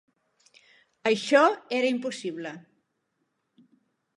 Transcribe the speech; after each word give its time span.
Això 1.11 1.41
era 1.81 1.91
impossible. 1.97 2.55